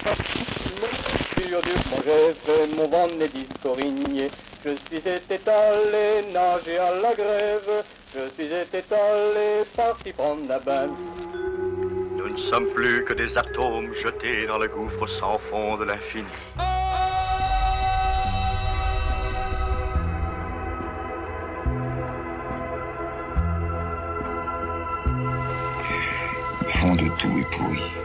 Sur 0.00 1.60
du 1.62 1.72
projet 1.90 2.34
fait 2.42 2.74
mon 2.74 2.88
vent 2.88 3.08
corigné. 3.62 4.30
Je 4.64 4.70
suis 4.70 4.96
été 4.96 5.50
allé 5.50 6.32
nager 6.32 6.78
à 6.78 6.94
la 6.94 7.14
grève. 7.14 7.84
Je 8.14 8.20
suis 8.34 8.52
été 8.52 8.82
allé 8.94 9.64
parti 9.76 10.12
prendre 10.12 10.48
la 10.48 10.58
bain. 10.58 10.86
Nous 12.16 12.28
ne 12.30 12.36
sommes 12.38 12.68
plus 12.74 13.04
que 13.04 13.12
des 13.12 13.36
atomes 13.36 13.92
jetés 13.92 14.46
dans 14.46 14.58
le 14.58 14.68
gouffre 14.68 15.06
sans 15.06 15.38
fond 15.50 15.76
de 15.76 15.84
l'infini. 15.84 16.28
Fond 26.68 26.94
de 26.94 27.08
tout 27.18 27.38
est 27.38 27.56
pourri. 27.56 27.99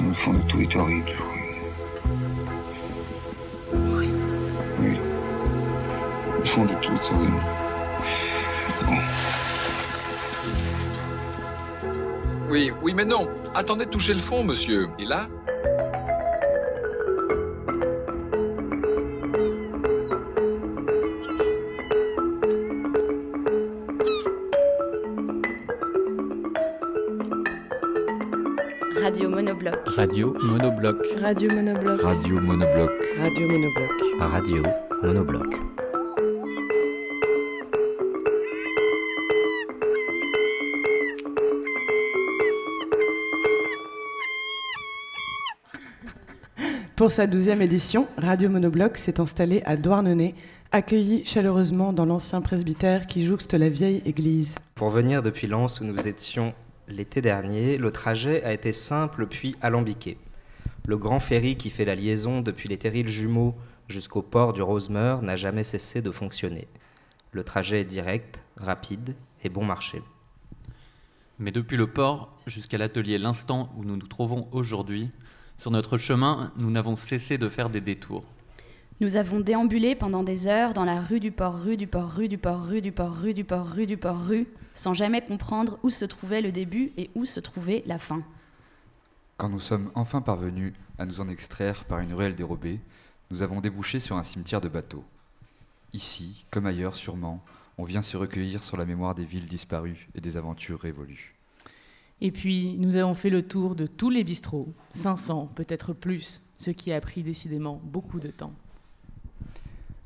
Le 0.00 0.14
fond 0.14 0.32
de 0.32 0.42
tout 0.42 0.60
est 0.60 0.76
horrible. 0.76 1.12
Oui. 3.72 4.10
Oui. 4.80 4.98
Le 6.38 6.44
fond 6.44 6.64
de 6.64 6.74
tout 6.74 6.92
est 6.92 7.14
horrible. 7.14 7.42
Oui, 12.50 12.72
oui, 12.82 12.94
mais 12.94 13.04
non. 13.04 13.28
Attendez 13.54 13.84
de 13.84 13.90
toucher 13.90 14.14
le 14.14 14.20
fond, 14.20 14.42
monsieur. 14.42 14.88
Et 14.98 15.04
là? 15.04 15.28
Radio 28.96 29.28
Monobloc. 29.28 29.76
Radio 29.96 30.34
Monobloc. 30.42 30.96
Radio 31.20 31.50
Monobloc. 31.50 32.00
Radio 32.02 32.40
Monobloc. 32.40 32.90
Radio 33.18 33.48
Monobloc. 33.48 33.90
Radio 34.18 34.62
Monobloc. 35.02 35.54
Pour 46.96 47.10
sa 47.12 47.26
douzième 47.26 47.62
édition, 47.62 48.06
Radio 48.16 48.48
Monobloc 48.50 48.98
s'est 48.98 49.20
installé 49.20 49.62
à 49.64 49.76
Douarnenez, 49.76 50.34
accueilli 50.72 51.24
chaleureusement 51.24 51.92
dans 51.92 52.06
l'ancien 52.06 52.40
presbytère 52.40 53.06
qui 53.06 53.24
jouxte 53.24 53.54
la 53.54 53.68
vieille 53.68 54.02
église. 54.04 54.56
Pour 54.74 54.90
venir 54.90 55.22
depuis 55.22 55.46
Lens 55.46 55.80
où 55.80 55.84
nous 55.84 56.08
étions 56.08 56.52
l'été 56.90 57.20
dernier, 57.20 57.78
le 57.78 57.90
trajet 57.90 58.42
a 58.44 58.52
été 58.52 58.72
simple 58.72 59.26
puis 59.26 59.56
alambiqué. 59.60 60.18
Le 60.86 60.96
grand 60.96 61.20
ferry 61.20 61.56
qui 61.56 61.70
fait 61.70 61.84
la 61.84 61.94
liaison 61.94 62.40
depuis 62.40 62.68
les 62.68 62.78
terrils 62.78 63.08
jumeaux 63.08 63.54
jusqu'au 63.88 64.22
port 64.22 64.52
du 64.52 64.62
Rosemeur 64.62 65.22
n'a 65.22 65.36
jamais 65.36 65.64
cessé 65.64 66.02
de 66.02 66.10
fonctionner. 66.10 66.68
Le 67.32 67.44
trajet 67.44 67.80
est 67.80 67.84
direct, 67.84 68.42
rapide 68.56 69.14
et 69.44 69.48
bon 69.48 69.64
marché. 69.64 70.02
Mais 71.38 71.52
depuis 71.52 71.76
le 71.76 71.86
port 71.86 72.36
jusqu'à 72.46 72.78
l'atelier 72.78 73.18
L'Instant 73.18 73.72
où 73.76 73.84
nous 73.84 73.96
nous 73.96 74.06
trouvons 74.06 74.48
aujourd'hui, 74.52 75.10
sur 75.58 75.70
notre 75.70 75.96
chemin, 75.96 76.52
nous 76.58 76.70
n'avons 76.70 76.96
cessé 76.96 77.38
de 77.38 77.48
faire 77.48 77.70
des 77.70 77.80
détours. 77.80 78.24
Nous 79.00 79.16
avons 79.16 79.40
déambulé 79.40 79.94
pendant 79.94 80.22
des 80.22 80.46
heures 80.46 80.74
dans 80.74 80.84
la 80.84 81.00
rue 81.00 81.20
du 81.20 81.30
port, 81.30 81.58
rue 81.58 81.78
du 81.78 81.86
port, 81.86 82.10
rue 82.10 82.28
du 82.28 82.36
port, 82.36 82.66
rue 82.66 82.82
du 82.82 82.92
port, 82.92 83.16
rue 83.16 83.32
du 83.32 83.44
port, 83.44 83.66
rue 83.66 83.86
du 83.86 83.96
port, 83.96 84.26
rue, 84.26 84.46
sans 84.74 84.92
jamais 84.92 85.22
comprendre 85.22 85.78
où 85.82 85.88
se 85.88 86.04
trouvait 86.04 86.42
le 86.42 86.52
début 86.52 86.92
et 86.98 87.08
où 87.14 87.24
se 87.24 87.40
trouvait 87.40 87.82
la 87.86 87.96
fin. 87.96 88.22
Quand 89.38 89.48
nous 89.48 89.58
sommes 89.58 89.90
enfin 89.94 90.20
parvenus 90.20 90.74
à 90.98 91.06
nous 91.06 91.22
en 91.22 91.30
extraire 91.30 91.86
par 91.86 92.00
une 92.00 92.12
ruelle 92.12 92.34
dérobée, 92.34 92.78
nous 93.30 93.42
avons 93.42 93.62
débouché 93.62 94.00
sur 94.00 94.18
un 94.18 94.22
cimetière 94.22 94.60
de 94.60 94.68
bateaux. 94.68 95.04
Ici, 95.94 96.44
comme 96.50 96.66
ailleurs 96.66 96.94
sûrement, 96.94 97.42
on 97.78 97.84
vient 97.84 98.02
se 98.02 98.18
recueillir 98.18 98.62
sur 98.62 98.76
la 98.76 98.84
mémoire 98.84 99.14
des 99.14 99.24
villes 99.24 99.48
disparues 99.48 100.08
et 100.14 100.20
des 100.20 100.36
aventures 100.36 100.78
révolues. 100.78 101.34
Et 102.20 102.32
puis, 102.32 102.76
nous 102.76 102.96
avons 102.96 103.14
fait 103.14 103.30
le 103.30 103.48
tour 103.48 103.76
de 103.76 103.86
tous 103.86 104.10
les 104.10 104.24
bistrots, 104.24 104.74
500, 104.92 105.52
peut-être 105.54 105.94
plus, 105.94 106.42
ce 106.58 106.70
qui 106.70 106.92
a 106.92 107.00
pris 107.00 107.22
décidément 107.22 107.80
beaucoup 107.82 108.20
de 108.20 108.28
temps. 108.28 108.52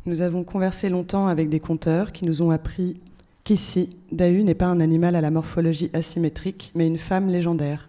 Nous 0.06 0.20
avons 0.20 0.44
conversé 0.44 0.90
longtemps 0.90 1.28
avec 1.28 1.48
des 1.48 1.60
conteurs 1.60 2.12
qui 2.12 2.26
nous 2.26 2.42
ont 2.42 2.50
appris 2.50 3.00
qu'ici, 3.42 3.88
Dahu 4.12 4.44
n'est 4.44 4.54
pas 4.54 4.66
un 4.66 4.80
animal 4.80 5.16
à 5.16 5.22
la 5.22 5.30
morphologie 5.30 5.90
asymétrique, 5.94 6.72
mais 6.74 6.86
une 6.86 6.98
femme 6.98 7.30
légendaire. 7.30 7.88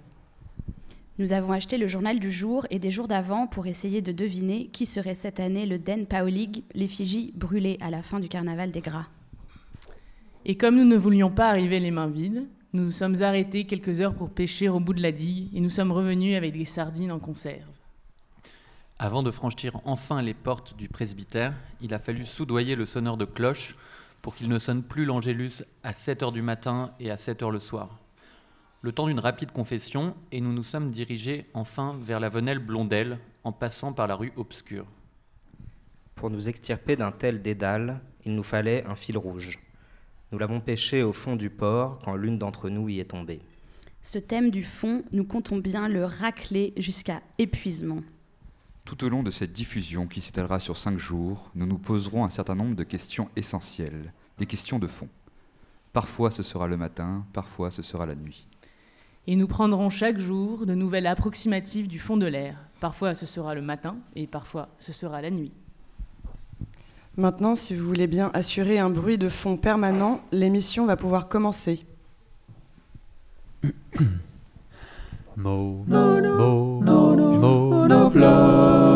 Nous 1.19 1.33
avons 1.33 1.51
acheté 1.51 1.77
le 1.77 1.87
journal 1.87 2.19
du 2.19 2.31
jour 2.31 2.65
et 2.69 2.79
des 2.79 2.91
jours 2.91 3.09
d'avant 3.09 3.47
pour 3.47 3.67
essayer 3.67 4.01
de 4.01 4.13
deviner 4.13 4.67
qui 4.67 4.85
serait 4.85 5.13
cette 5.13 5.41
année 5.41 5.65
le 5.65 5.77
Den 5.77 6.05
Paolig, 6.05 6.63
l'effigie 6.73 7.33
brûlée 7.35 7.77
à 7.81 7.89
la 7.89 8.01
fin 8.01 8.21
du 8.21 8.29
carnaval 8.29 8.71
des 8.71 8.81
Gras. 8.81 9.07
Et 10.45 10.55
comme 10.55 10.77
nous 10.77 10.85
ne 10.85 10.97
voulions 10.97 11.31
pas 11.31 11.49
arriver 11.49 11.81
les 11.81 11.91
mains 11.91 12.07
vides, 12.07 12.45
nous 12.71 12.83
nous 12.83 12.91
sommes 12.91 13.21
arrêtés 13.21 13.65
quelques 13.65 13.99
heures 13.99 14.13
pour 14.13 14.29
pêcher 14.29 14.69
au 14.69 14.79
bout 14.79 14.93
de 14.93 15.01
la 15.01 15.11
digue 15.11 15.49
et 15.53 15.59
nous 15.59 15.69
sommes 15.69 15.91
revenus 15.91 16.37
avec 16.37 16.57
des 16.57 16.65
sardines 16.65 17.11
en 17.11 17.19
conserve. 17.19 17.74
Avant 18.97 19.23
de 19.23 19.31
franchir 19.31 19.81
enfin 19.83 20.21
les 20.21 20.33
portes 20.33 20.77
du 20.77 20.87
presbytère, 20.87 21.53
il 21.81 21.93
a 21.93 21.99
fallu 21.99 22.25
soudoyer 22.25 22.77
le 22.77 22.85
sonneur 22.85 23.17
de 23.17 23.25
cloche 23.25 23.75
pour 24.21 24.35
qu'il 24.35 24.47
ne 24.47 24.57
sonne 24.57 24.83
plus 24.83 25.03
l'angélus 25.03 25.65
à 25.83 25.91
7 25.91 26.23
heures 26.23 26.31
du 26.31 26.41
matin 26.41 26.91
et 27.01 27.11
à 27.11 27.17
7 27.17 27.43
heures 27.43 27.51
le 27.51 27.59
soir. 27.59 27.99
Le 28.81 28.93
temps 28.93 29.07
d'une 29.07 29.19
rapide 29.19 29.51
confession, 29.51 30.15
et 30.31 30.39
nous 30.39 30.53
nous 30.53 30.63
sommes 30.63 30.91
dirigés 30.91 31.45
enfin 31.53 31.97
vers 32.01 32.21
la 32.21 32.29
venelle 32.29 32.59
Blondelle 32.59 33.19
en 33.43 33.51
passant 33.51 33.91
par 33.91 34.07
la 34.07 34.15
rue 34.15 34.31
obscure. 34.37 34.87
Pour 36.15 36.29
nous 36.29 36.47
extirper 36.47 36.95
d'un 36.95 37.11
tel 37.11 37.41
dédale, 37.41 37.99
il 38.25 38.33
nous 38.33 38.43
fallait 38.43 38.85
un 38.85 38.95
fil 38.95 39.17
rouge. 39.17 39.59
Nous 40.31 40.37
l'avons 40.37 40.61
pêché 40.61 41.03
au 41.03 41.11
fond 41.11 41.35
du 41.35 41.49
port 41.49 41.99
quand 41.99 42.15
l'une 42.15 42.37
d'entre 42.37 42.69
nous 42.69 42.87
y 42.87 43.01
est 43.01 43.11
tombée. 43.11 43.39
Ce 44.01 44.19
thème 44.19 44.51
du 44.51 44.63
fond, 44.63 45.03
nous 45.11 45.25
comptons 45.25 45.57
bien 45.57 45.89
le 45.89 46.05
racler 46.05 46.73
jusqu'à 46.77 47.21
épuisement. 47.37 48.01
Tout 48.85 49.03
au 49.03 49.09
long 49.09 49.23
de 49.23 49.31
cette 49.31 49.51
diffusion 49.51 50.05
qui 50.05 50.21
s'étalera 50.21 50.59
sur 50.59 50.77
cinq 50.77 50.99
jours, 50.99 51.49
nous 51.55 51.65
nous 51.65 51.79
poserons 51.79 52.23
un 52.23 52.29
certain 52.29 52.53
nombre 52.53 52.75
de 52.75 52.83
questions 52.83 53.29
essentielles, 53.35 54.13
des 54.37 54.45
questions 54.45 54.77
de 54.77 54.85
fond. 54.85 55.09
Parfois 55.91 56.29
ce 56.29 56.43
sera 56.43 56.67
le 56.67 56.77
matin, 56.77 57.25
parfois 57.33 57.71
ce 57.71 57.81
sera 57.81 58.05
la 58.05 58.13
nuit. 58.13 58.47
Et 59.25 59.35
nous 59.35 59.47
prendrons 59.47 59.89
chaque 59.89 60.19
jour 60.19 60.67
de 60.67 60.75
nouvelles 60.75 61.07
approximatives 61.07 61.87
du 61.87 61.97
fond 61.97 62.15
de 62.15 62.27
l'air. 62.27 62.57
Parfois 62.79 63.15
ce 63.15 63.25
sera 63.25 63.55
le 63.55 63.63
matin 63.63 63.97
et 64.15 64.27
parfois 64.27 64.69
ce 64.77 64.91
sera 64.91 65.19
la 65.19 65.31
nuit. 65.31 65.51
Maintenant, 67.17 67.55
si 67.55 67.75
vous 67.75 67.87
voulez 67.87 68.07
bien 68.07 68.29
assurer 68.35 68.77
un 68.77 68.91
bruit 68.91 69.17
de 69.17 69.29
fond 69.29 69.57
permanent, 69.57 70.21
l'émission 70.31 70.85
va 70.85 70.95
pouvoir 70.95 71.27
commencer. 71.27 71.85
Mo, 75.37 75.83
mo, 75.85 76.21
mo, 76.21 76.54
monobloc. 78.15 78.94